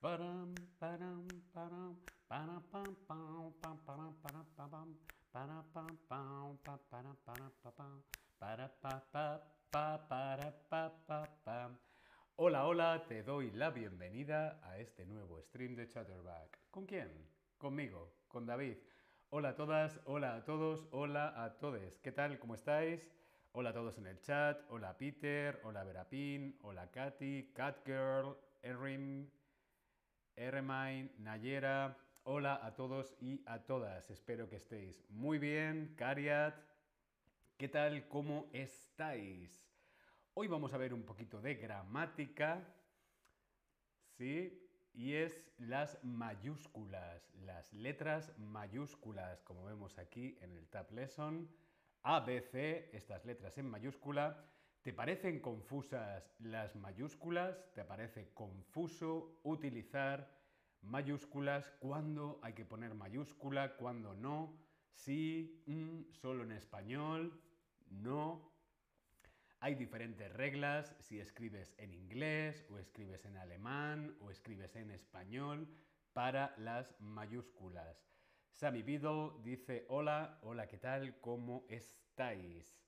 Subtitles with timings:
[0.00, 1.96] Param, param, param, param,
[2.26, 3.22] para, pa, pam,
[3.68, 4.16] pam, pam,
[9.70, 11.70] pa, para, pa, para, pa.
[12.34, 16.58] Hola, hola, te doy la bienvenida a este nuevo stream de Chatterback.
[16.72, 17.30] ¿Con quién?
[17.56, 18.78] Conmigo, con David.
[19.30, 22.00] Hola a todas, hola a todos, hola a todos.
[22.00, 22.38] ¿Qué tal?
[22.38, 23.06] ¿Cómo estáis?
[23.52, 24.58] Hola a todos en el chat.
[24.70, 29.30] Hola Peter, hola Verapin, hola Katy, Catgirl, Erin,
[30.34, 31.94] Eremine, Nayera.
[32.22, 34.08] Hola a todos y a todas.
[34.08, 35.94] Espero que estéis muy bien.
[35.94, 36.54] Cariat,
[37.58, 38.08] ¿qué tal?
[38.08, 39.62] ¿Cómo estáis?
[40.32, 42.66] Hoy vamos a ver un poquito de gramática.
[44.16, 44.67] ¿Sí?
[44.98, 51.48] Y es las mayúsculas, las letras mayúsculas, como vemos aquí en el Tab Lesson.
[52.02, 54.44] A, B, C, estas letras en mayúscula.
[54.82, 57.72] ¿Te parecen confusas las mayúsculas?
[57.74, 60.36] ¿Te parece confuso utilizar
[60.82, 61.70] mayúsculas?
[61.78, 63.76] ¿Cuándo hay que poner mayúscula?
[63.76, 64.58] ¿Cuándo no?
[64.94, 67.40] Sí, mm, solo en español,
[67.88, 68.47] no,
[69.60, 75.68] hay diferentes reglas si escribes en inglés o escribes en alemán o escribes en español
[76.12, 78.08] para las mayúsculas.
[78.52, 81.20] Sammy Biddle dice hola, hola, ¿qué tal?
[81.20, 82.78] ¿Cómo estáis?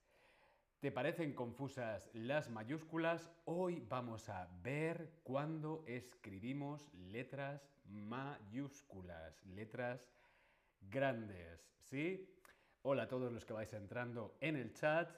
[0.80, 3.30] ¿Te parecen confusas las mayúsculas?
[3.44, 10.08] Hoy vamos a ver cuándo escribimos letras mayúsculas, letras
[10.80, 12.32] grandes, ¿sí?
[12.82, 15.10] Hola a todos los que vais entrando en el chat.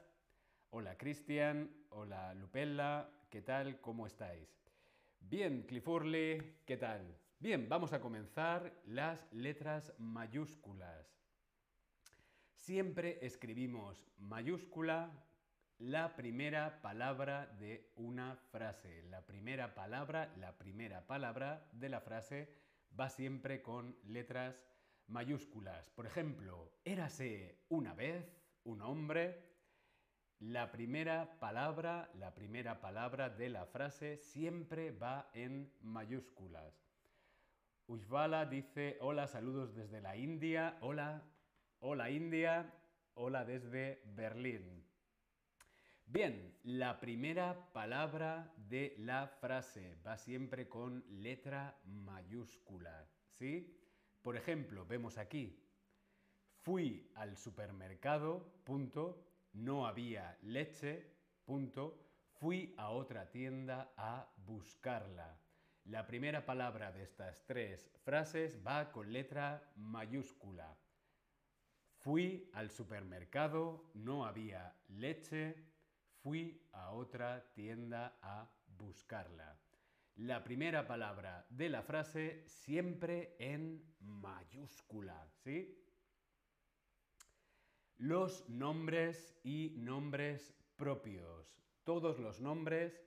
[0.75, 3.79] Hola Cristian, hola Lupella, ¿qué tal?
[3.83, 4.49] ¿Cómo estáis?
[5.21, 7.15] Bien, Cliffurley, ¿qué tal?
[7.39, 11.15] Bien, vamos a comenzar las letras mayúsculas.
[12.55, 15.13] Siempre escribimos mayúscula
[15.77, 19.03] la primera palabra de una frase.
[19.11, 22.49] La primera palabra, la primera palabra de la frase
[22.99, 24.65] va siempre con letras
[25.07, 25.91] mayúsculas.
[25.91, 29.52] Por ejemplo, érase una vez un hombre
[30.43, 36.75] la primera palabra, la primera palabra de la frase siempre va en mayúsculas.
[37.87, 41.23] Ushvala dice, hola, saludos desde la India, hola,
[41.79, 42.75] hola India,
[43.15, 44.85] hola desde Berlín.
[46.07, 53.79] Bien, la primera palabra de la frase va siempre con letra mayúscula, ¿sí?
[54.21, 55.65] Por ejemplo, vemos aquí,
[56.63, 61.07] fui al supermercado, punto, no había leche,
[61.45, 62.03] punto,
[62.33, 65.39] fui a otra tienda a buscarla.
[65.85, 70.77] La primera palabra de estas tres frases va con letra mayúscula.
[71.99, 75.57] Fui al supermercado, no había leche,
[76.23, 79.59] fui a otra tienda a buscarla.
[80.17, 85.82] La primera palabra de la frase siempre en mayúscula, ¿sí?
[87.99, 91.57] Los nombres y nombres propios.
[91.85, 93.01] Todos los nombres,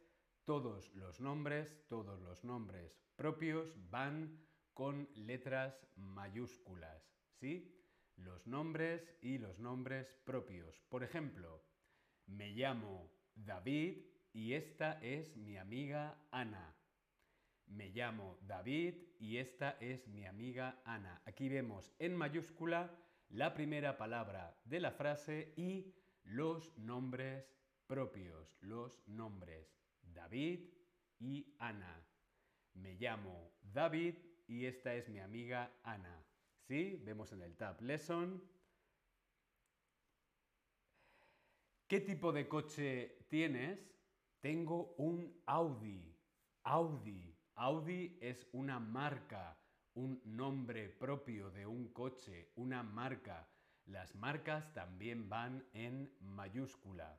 [0.46, 4.40] todos los nombres, todos los nombres propios van
[4.74, 7.12] con letras mayúsculas.
[7.40, 7.76] ¿Sí?
[8.18, 10.82] Los nombres y los nombres propios.
[10.90, 11.64] Por ejemplo,
[12.28, 16.76] me llamo David y esta es mi amiga Ana.
[17.68, 21.22] Me llamo David y esta es mi amiga Ana.
[21.26, 22.90] Aquí vemos en mayúscula
[23.30, 25.94] la primera palabra de la frase y
[26.24, 27.46] los nombres
[27.88, 30.70] propios, los nombres David
[31.20, 32.04] y Ana.
[32.74, 34.16] Me llamo David
[34.48, 36.24] y esta es mi amiga Ana.
[36.68, 37.02] ¿Sí?
[37.04, 38.44] Vemos en el tab Lesson.
[41.88, 43.80] ¿Qué tipo de coche tienes?
[44.42, 46.16] Tengo un Audi.
[46.64, 47.38] Audi.
[47.56, 49.58] Audi es una marca
[49.96, 53.48] un nombre propio de un coche, una marca.
[53.86, 57.18] Las marcas también van en mayúscula.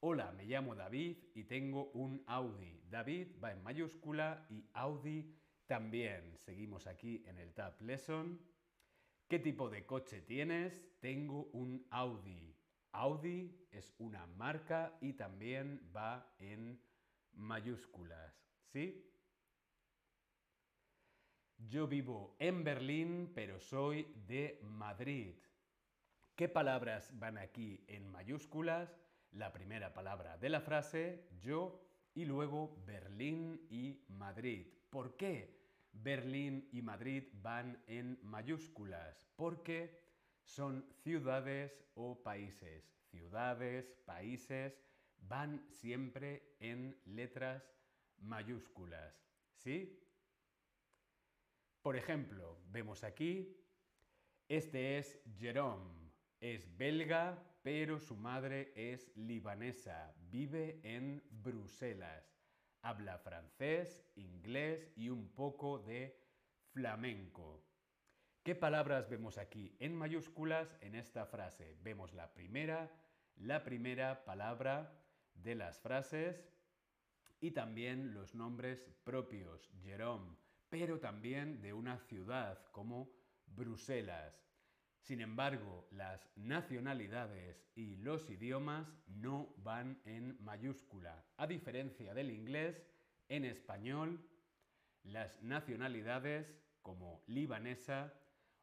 [0.00, 2.82] Hola, me llamo David y tengo un Audi.
[2.90, 5.32] David va en mayúscula y Audi
[5.66, 6.36] también.
[6.38, 8.40] Seguimos aquí en el Tab Lesson.
[9.28, 10.90] ¿Qué tipo de coche tienes?
[11.00, 12.56] Tengo un Audi.
[12.92, 16.80] Audi es una marca y también va en
[17.32, 18.34] mayúsculas.
[18.72, 19.08] ¿Sí?
[21.66, 25.34] Yo vivo en Berlín, pero soy de Madrid.
[26.36, 28.96] ¿Qué palabras van aquí en mayúsculas?
[29.32, 31.84] La primera palabra de la frase, yo,
[32.14, 34.68] y luego Berlín y Madrid.
[34.88, 35.58] ¿Por qué
[35.92, 39.28] Berlín y Madrid van en mayúsculas?
[39.34, 40.00] Porque
[40.44, 42.94] son ciudades o países.
[43.10, 44.80] Ciudades, países
[45.18, 47.68] van siempre en letras
[48.18, 49.12] mayúsculas.
[49.56, 50.07] ¿Sí?
[51.82, 53.56] Por ejemplo, vemos aquí,
[54.48, 56.10] este es Jerome,
[56.40, 62.34] es belga, pero su madre es libanesa, vive en Bruselas,
[62.82, 66.18] habla francés, inglés y un poco de
[66.72, 67.64] flamenco.
[68.42, 71.76] ¿Qué palabras vemos aquí en mayúsculas en esta frase?
[71.82, 72.90] Vemos la primera,
[73.36, 74.98] la primera palabra
[75.34, 76.48] de las frases
[77.40, 80.36] y también los nombres propios, Jerome,
[80.70, 83.10] pero también de una ciudad como
[83.46, 84.34] Bruselas.
[85.00, 91.24] Sin embargo, las nacionalidades y los idiomas no van en mayúscula.
[91.36, 92.84] A diferencia del inglés,
[93.28, 94.28] en español,
[95.04, 98.12] las nacionalidades como libanesa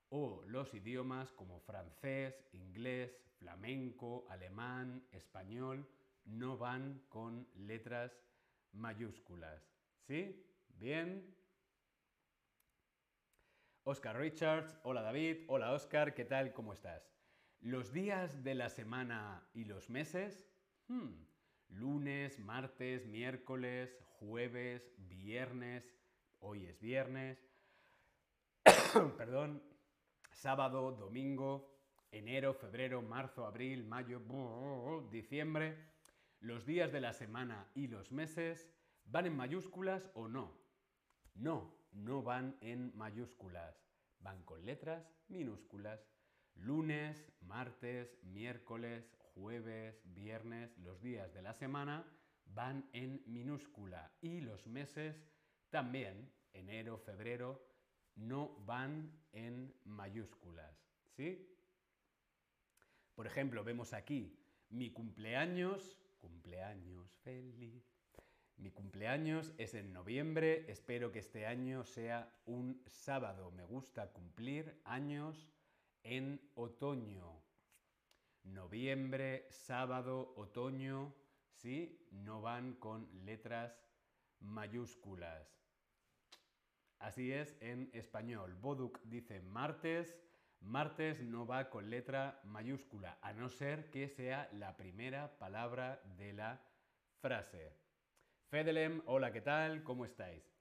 [0.10, 5.90] o los idiomas como francés, inglés, flamenco, alemán, español,
[6.26, 8.12] no van con letras
[8.72, 9.62] mayúsculas.
[10.08, 10.46] ¿Sí?
[10.70, 11.36] Bien.
[13.88, 16.54] Oscar Richards, hola David, hola Oscar, ¿qué tal?
[16.54, 17.08] ¿Cómo estás?
[17.62, 20.50] Los días de la semana y los meses,
[20.88, 21.12] hmm,
[21.70, 25.96] lunes, martes, miércoles, jueves, viernes,
[26.40, 27.48] hoy es viernes,
[29.18, 29.62] perdón,
[30.32, 31.72] sábado, domingo,
[32.10, 34.20] enero, febrero, marzo, abril, mayo,
[35.12, 35.78] diciembre,
[36.40, 38.68] los días de la semana y los meses,
[39.06, 40.58] ¿van en mayúsculas o no?
[41.36, 43.76] No, no van en mayúsculas,
[44.20, 46.08] van con letras minúsculas.
[46.56, 52.06] Lunes, martes, miércoles, jueves, viernes, los días de la semana
[52.46, 55.28] van en minúscula y los meses
[55.70, 57.68] también, enero, febrero,
[58.16, 60.78] no van en mayúsculas.
[61.18, 61.52] ¿Sí?
[63.16, 64.38] Por ejemplo, vemos aquí
[64.70, 67.95] mi cumpleaños, cumpleaños feliz,
[68.58, 73.52] mi cumpleaños es en noviembre, espero que este año sea un sábado.
[73.52, 75.50] Me gusta cumplir años
[76.04, 77.42] en otoño.
[78.44, 81.14] Noviembre, sábado, otoño,
[81.52, 82.08] ¿sí?
[82.12, 83.78] No van con letras
[84.40, 85.60] mayúsculas.
[87.00, 88.56] Así es en español.
[88.56, 90.16] Boduk dice martes.
[90.62, 96.34] Martes no va con letra mayúscula, a no ser que sea la primera palabra de
[96.34, 96.60] la
[97.20, 97.85] frase.
[98.50, 99.84] Fedelem, hola, ¿qué tal?
[99.84, 100.56] ¿Cómo estáis?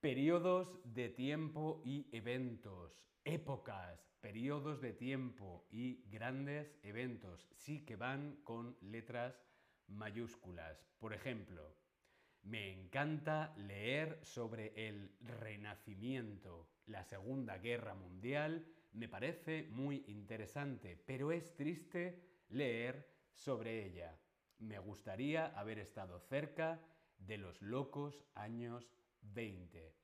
[0.00, 8.40] Periodos de tiempo y eventos, épocas, periodos de tiempo y grandes eventos, sí que van
[8.42, 9.40] con letras
[9.86, 10.84] mayúsculas.
[10.98, 11.76] Por ejemplo,
[12.42, 21.30] me encanta leer sobre el Renacimiento, la Segunda Guerra Mundial, me parece muy interesante, pero
[21.30, 24.18] es triste leer sobre ella.
[24.58, 26.80] Me gustaría haber estado cerca
[27.26, 28.90] de los locos años
[29.22, 29.94] 20.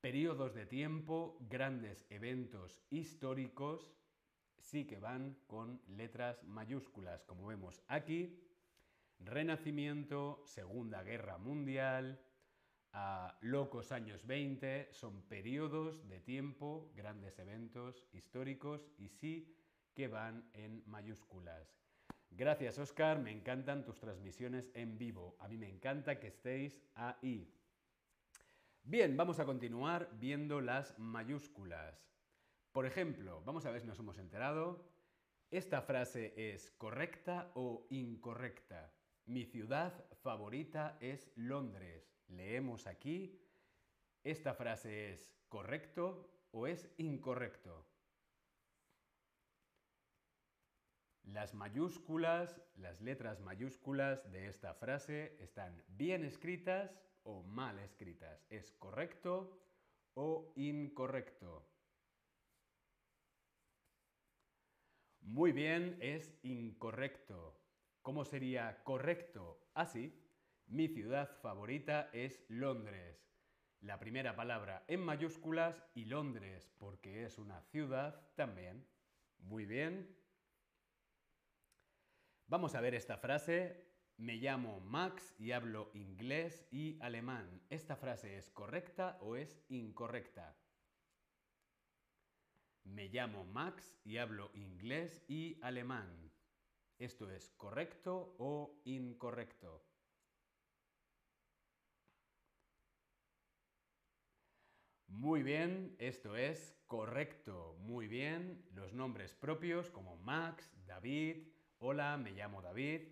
[0.00, 3.94] Periodos de tiempo, grandes eventos históricos,
[4.58, 8.40] sí que van con letras mayúsculas, como vemos aquí.
[9.18, 12.20] Renacimiento, Segunda Guerra Mundial,
[13.40, 19.56] locos años 20, son periodos de tiempo, grandes eventos históricos y sí
[19.94, 21.83] que van en mayúsculas.
[22.36, 23.20] Gracias, Oscar.
[23.20, 25.36] Me encantan tus transmisiones en vivo.
[25.38, 27.48] A mí me encanta que estéis ahí.
[28.82, 32.10] Bien, vamos a continuar viendo las mayúsculas.
[32.72, 34.84] Por ejemplo, vamos a ver si nos hemos enterado.
[35.52, 38.92] ¿Esta frase es correcta o incorrecta?
[39.26, 42.16] Mi ciudad favorita es Londres.
[42.26, 43.40] Leemos aquí.
[44.24, 47.93] ¿Esta frase es correcto o es incorrecto?
[51.24, 58.44] Las mayúsculas, las letras mayúsculas de esta frase están bien escritas o mal escritas.
[58.50, 59.58] ¿Es correcto
[60.14, 61.66] o incorrecto?
[65.22, 67.58] Muy bien, es incorrecto.
[68.02, 69.70] ¿Cómo sería correcto?
[69.72, 70.12] Así,
[70.66, 73.26] mi ciudad favorita es Londres.
[73.80, 78.86] La primera palabra en mayúsculas y Londres, porque es una ciudad también.
[79.38, 80.23] Muy bien.
[82.46, 83.88] Vamos a ver esta frase.
[84.18, 87.62] Me llamo Max y hablo inglés y alemán.
[87.70, 90.54] ¿Esta frase es correcta o es incorrecta?
[92.84, 96.30] Me llamo Max y hablo inglés y alemán.
[96.98, 99.82] ¿Esto es correcto o incorrecto?
[105.08, 107.76] Muy bien, esto es correcto.
[107.80, 113.02] Muy bien, los nombres propios como Max, David, hola, me llamo David,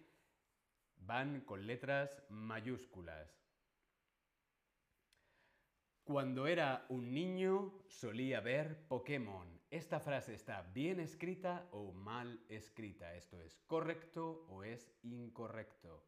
[0.96, 3.42] van con letras mayúsculas.
[6.04, 9.60] Cuando era un niño solía ver Pokémon.
[9.70, 13.14] ¿Esta frase está bien escrita o mal escrita?
[13.14, 16.04] ¿Esto es correcto o es incorrecto?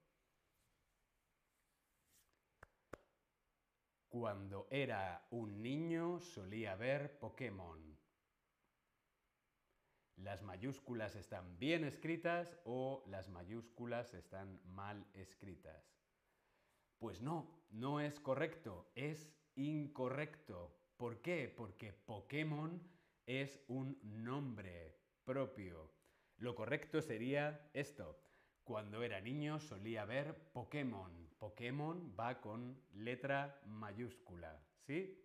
[4.08, 7.93] Cuando era un niño solía ver Pokémon.
[10.16, 15.92] ¿Las mayúsculas están bien escritas o las mayúsculas están mal escritas?
[16.98, 20.74] Pues no, no es correcto, es incorrecto.
[20.96, 21.52] ¿Por qué?
[21.54, 22.80] Porque Pokémon
[23.26, 25.90] es un nombre propio.
[26.36, 28.18] Lo correcto sería esto.
[28.62, 31.28] Cuando era niño solía ver Pokémon.
[31.38, 35.20] Pokémon va con letra mayúscula, ¿sí?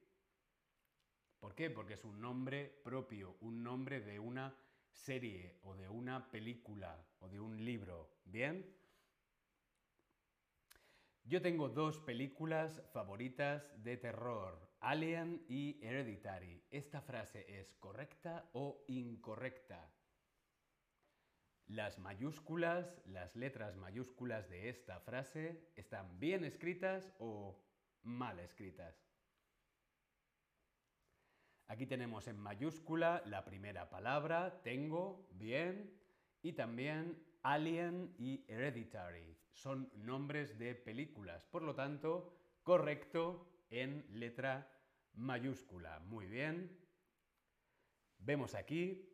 [1.39, 1.69] ¿Por qué?
[1.69, 4.53] Porque es un nombre propio, un nombre de una
[4.99, 8.11] serie o de una película o de un libro.
[8.25, 8.65] ¿Bien?
[11.23, 16.63] Yo tengo dos películas favoritas de terror, Alien y Hereditary.
[16.71, 19.93] ¿Esta frase es correcta o incorrecta?
[21.67, 27.63] Las mayúsculas, las letras mayúsculas de esta frase, ¿están bien escritas o
[28.01, 29.08] mal escritas?
[31.69, 35.95] Aquí tenemos en mayúscula la primera palabra, tengo, bien,
[36.41, 42.33] y también Alien y Hereditary son nombres de películas, por lo tanto,
[42.63, 44.67] correcto en letra
[45.13, 45.99] mayúscula.
[45.99, 46.75] Muy bien.
[48.17, 49.07] Vemos aquí,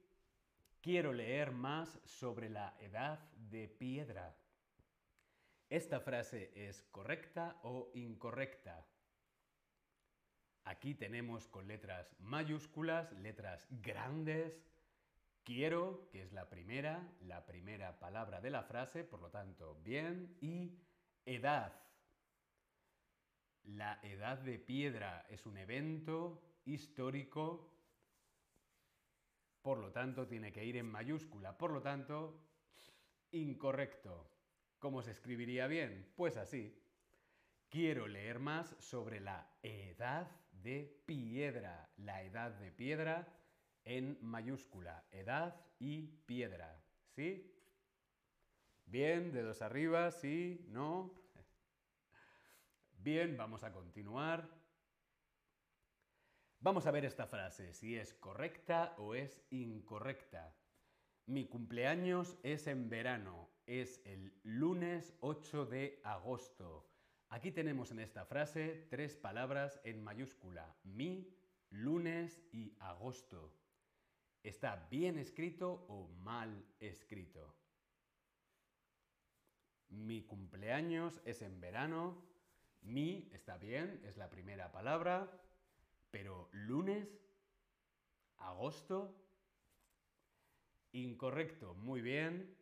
[0.80, 4.34] quiero leer más sobre la edad de piedra.
[5.70, 8.88] ¿Esta frase es correcta o incorrecta?
[10.66, 14.62] Aquí tenemos con letras mayúsculas, letras grandes,
[15.46, 20.36] Quiero, que es la primera, la primera palabra de la frase, por lo tanto, bien.
[20.42, 20.80] Y
[21.24, 21.72] edad.
[23.66, 27.72] La edad de piedra es un evento histórico,
[29.62, 31.56] por lo tanto, tiene que ir en mayúscula.
[31.56, 32.40] Por lo tanto,
[33.32, 34.28] incorrecto.
[34.80, 36.12] ¿Cómo se escribiría bien?
[36.16, 36.76] Pues así.
[37.70, 40.30] Quiero leer más sobre la edad
[40.62, 41.90] de piedra.
[41.98, 43.28] La edad de piedra
[43.84, 46.84] en mayúscula, edad y piedra.
[47.16, 47.52] ¿Sí?
[48.86, 51.12] Bien, dedos arriba, sí, no.
[52.92, 54.50] Bien, vamos a continuar.
[56.60, 60.56] Vamos a ver esta frase, si es correcta o es incorrecta.
[61.28, 66.95] Mi cumpleaños es en verano, es el lunes 8 de agosto.
[67.30, 71.36] Aquí tenemos en esta frase tres palabras en mayúscula, mi,
[71.70, 73.54] lunes y agosto.
[74.44, 77.56] ¿Está bien escrito o mal escrito?
[79.90, 82.24] Mi cumpleaños es en verano.
[82.82, 85.32] Mi está bien, es la primera palabra.
[86.12, 87.20] Pero lunes,
[88.38, 89.16] agosto,
[90.92, 92.56] incorrecto, muy bien.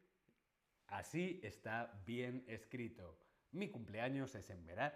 [0.88, 3.23] Así está bien escrito.
[3.54, 4.96] Mi cumpleaños es en verano.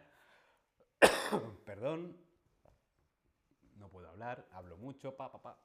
[1.65, 2.17] Perdón,
[3.75, 5.59] no puedo hablar, hablo mucho, pa, pa, pa.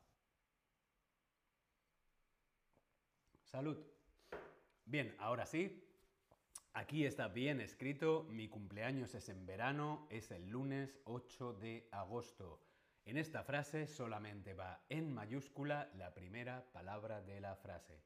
[3.44, 3.78] Salud.
[4.84, 5.88] Bien, ahora sí.
[6.74, 12.62] Aquí está bien escrito, mi cumpleaños es en verano, es el lunes 8 de agosto.
[13.04, 18.02] En esta frase solamente va en mayúscula la primera palabra de la frase.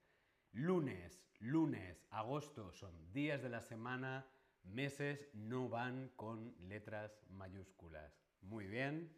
[0.53, 4.27] Lunes, lunes, agosto son días de la semana,
[4.67, 8.21] meses no van con letras mayúsculas.
[8.43, 9.17] Muy bien.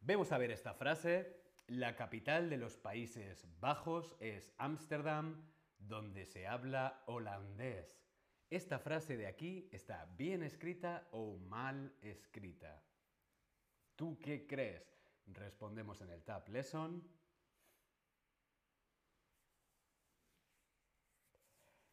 [0.00, 1.42] Vamos a ver esta frase.
[1.68, 5.48] La capital de los Países Bajos es Ámsterdam,
[5.78, 8.02] donde se habla holandés.
[8.50, 12.82] Esta frase de aquí está bien escrita o mal escrita.
[13.96, 15.00] ¿Tú qué crees?
[15.26, 17.02] Respondemos en el Tab Lesson.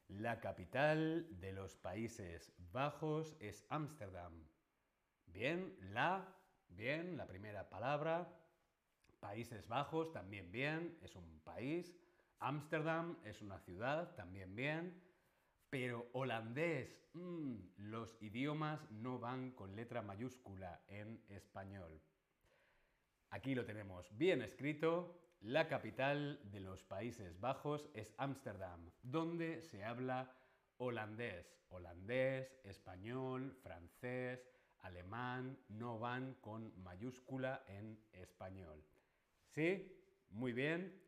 [0.09, 4.33] La capital de los Países Bajos es Ámsterdam.
[5.27, 6.35] Bien, la,
[6.67, 8.27] bien, la primera palabra.
[9.19, 11.95] Países Bajos, también bien, es un país.
[12.39, 14.99] Ámsterdam es una ciudad, también bien.
[15.69, 22.01] Pero holandés, mm, los idiomas no van con letra mayúscula en español.
[23.29, 25.21] Aquí lo tenemos bien escrito.
[25.41, 30.35] La capital de los Países Bajos es Ámsterdam, donde se habla
[30.77, 31.57] holandés.
[31.69, 38.83] Holandés, español, francés, alemán no van con mayúscula en español.
[39.47, 39.95] ¿Sí?
[40.31, 41.01] Muy bien.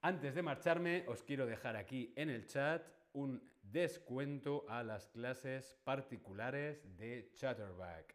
[0.00, 5.76] Antes de marcharme, os quiero dejar aquí en el chat un descuento a las clases
[5.82, 8.14] particulares de Chatterback.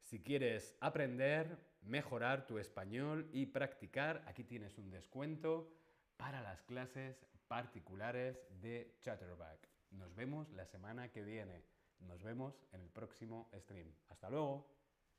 [0.00, 5.72] Si quieres aprender, mejorar tu español y practicar, aquí tienes un descuento
[6.16, 9.68] para las clases particulares de Chatterback.
[9.90, 11.64] Nos vemos la semana que viene.
[12.00, 13.92] Nos vemos en el próximo stream.
[14.08, 14.68] Hasta luego.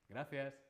[0.08, 0.69] Gracias.